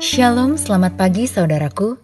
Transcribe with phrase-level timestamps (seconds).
[0.00, 2.00] Shalom, selamat pagi saudaraku.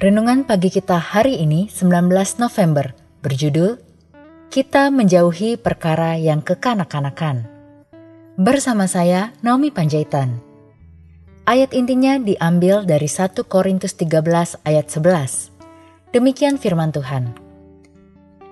[0.00, 2.08] Renungan pagi kita hari ini 19
[2.40, 3.76] November berjudul
[4.48, 7.44] Kita Menjauhi Perkara yang Kekanak-kanakan.
[8.40, 10.40] Bersama saya Naomi Panjaitan.
[11.44, 16.16] Ayat intinya diambil dari 1 Korintus 13 ayat 11.
[16.16, 17.36] Demikian firman Tuhan.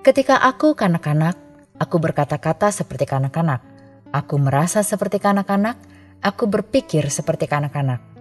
[0.04, 1.40] Ketika aku kanak-kanak,
[1.80, 3.64] aku berkata-kata seperti kanak-kanak.
[4.12, 5.80] Aku merasa seperti kanak-kanak,
[6.20, 8.15] aku berpikir seperti kanak-kanak.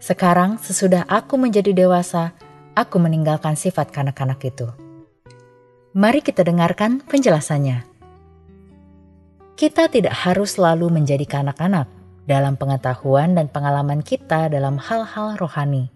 [0.00, 2.32] Sekarang sesudah aku menjadi dewasa,
[2.72, 4.64] aku meninggalkan sifat kanak-kanak itu.
[5.92, 7.84] Mari kita dengarkan penjelasannya.
[9.60, 11.84] Kita tidak harus selalu menjadi kanak-kanak
[12.24, 15.92] dalam pengetahuan dan pengalaman kita dalam hal-hal rohani.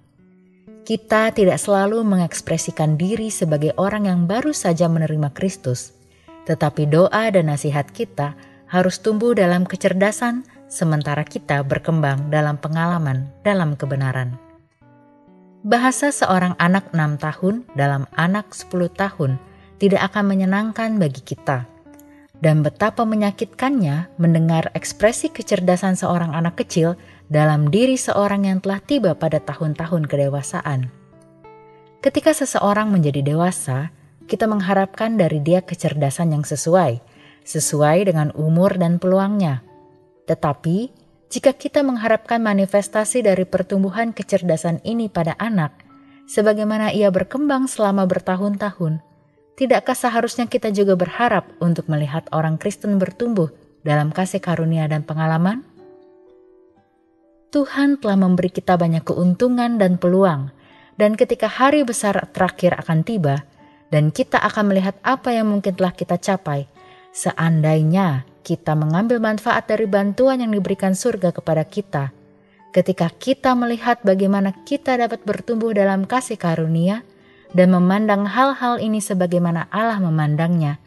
[0.84, 5.96] Kita tidak selalu mengekspresikan diri sebagai orang yang baru saja menerima Kristus,
[6.44, 8.36] tetapi doa dan nasihat kita
[8.68, 10.44] harus tumbuh dalam kecerdasan,
[10.74, 14.34] sementara kita berkembang dalam pengalaman dalam kebenaran.
[15.62, 19.38] Bahasa seorang anak enam tahun dalam anak sepuluh tahun
[19.78, 21.70] tidak akan menyenangkan bagi kita
[22.42, 26.98] dan betapa menyakitkannya mendengar ekspresi kecerdasan seorang anak kecil
[27.30, 30.90] dalam diri seorang yang telah tiba pada tahun-tahun kedewasaan.
[32.04, 33.88] Ketika seseorang menjadi dewasa,
[34.28, 37.00] kita mengharapkan dari dia kecerdasan yang sesuai,
[37.48, 39.64] sesuai dengan umur dan peluangnya.
[40.24, 40.90] Tetapi,
[41.28, 45.74] jika kita mengharapkan manifestasi dari pertumbuhan kecerdasan ini pada anak,
[46.30, 49.02] sebagaimana ia berkembang selama bertahun-tahun,
[49.54, 53.54] Tidakkah seharusnya kita juga berharap untuk melihat orang Kristen bertumbuh
[53.86, 55.62] dalam kasih karunia dan pengalaman?
[57.54, 60.50] Tuhan telah memberi kita banyak keuntungan dan peluang,
[60.98, 63.46] dan ketika hari besar terakhir akan tiba,
[63.94, 66.66] dan kita akan melihat apa yang mungkin telah kita capai,
[67.14, 72.12] seandainya kita mengambil manfaat dari bantuan yang diberikan surga kepada kita,
[72.76, 77.00] ketika kita melihat bagaimana kita dapat bertumbuh dalam kasih karunia,
[77.54, 80.82] dan memandang hal-hal ini sebagaimana Allah memandangnya,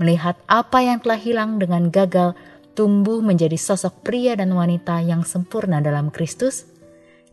[0.00, 2.32] melihat apa yang telah hilang dengan gagal
[2.72, 6.64] tumbuh menjadi sosok pria dan wanita yang sempurna dalam Kristus,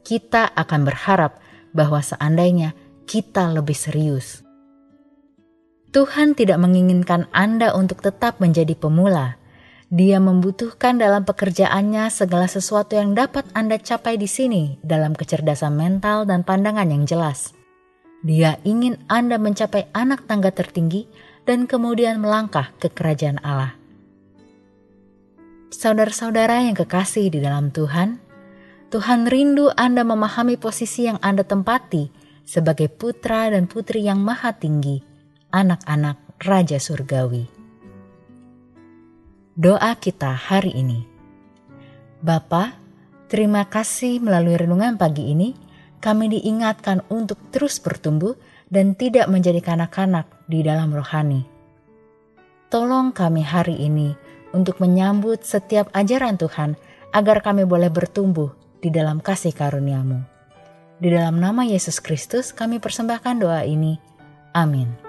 [0.04, 1.40] kita akan berharap
[1.72, 2.74] bahwa seandainya
[3.06, 4.42] kita lebih serius.
[5.90, 9.42] Tuhan tidak menginginkan Anda untuk tetap menjadi pemula.
[9.90, 16.30] Dia membutuhkan dalam pekerjaannya segala sesuatu yang dapat Anda capai di sini dalam kecerdasan mental
[16.30, 17.58] dan pandangan yang jelas.
[18.22, 21.10] Dia ingin Anda mencapai anak tangga tertinggi
[21.50, 23.74] dan kemudian melangkah ke kerajaan Allah.
[25.74, 28.22] Saudara-saudara yang kekasih di dalam Tuhan,
[28.94, 32.14] Tuhan rindu Anda memahami posisi yang Anda tempati
[32.46, 35.02] sebagai putra dan putri yang maha tinggi,
[35.50, 37.59] anak-anak Raja Surgawi.
[39.60, 41.04] Doa kita hari ini.
[42.24, 42.80] Bapa,
[43.28, 45.52] terima kasih melalui renungan pagi ini,
[46.00, 48.40] kami diingatkan untuk terus bertumbuh
[48.72, 51.44] dan tidak menjadi kanak-kanak di dalam rohani.
[52.72, 54.16] Tolong kami hari ini
[54.56, 56.80] untuk menyambut setiap ajaran Tuhan
[57.12, 60.24] agar kami boleh bertumbuh di dalam kasih karuniamu.
[61.04, 64.00] Di dalam nama Yesus Kristus kami persembahkan doa ini.
[64.56, 65.09] Amin.